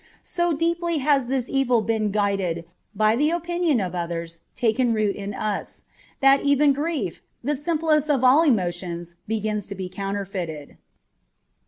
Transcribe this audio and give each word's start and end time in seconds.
So 0.23 0.51
deeply 0.51 0.97
has 0.97 1.27
this 1.27 1.47
evil 1.47 1.77
of 1.77 1.85
being 1.85 2.09
guided 2.09 2.65
by 2.95 3.15
the 3.15 3.29
opinion 3.29 3.79
of 3.79 3.93
others 3.93 4.39
taken 4.55 4.95
root 4.95 5.15
in 5.15 5.35
us, 5.35 5.85
that 6.21 6.41
even 6.41 6.73
grief, 6.73 7.21
the 7.43 7.55
simplest 7.55 8.09
of 8.09 8.23
all 8.23 8.41
emotions, 8.41 9.13
begins 9.27 9.67
to 9.67 9.75
be 9.75 9.89
counterfeited. 9.89 10.77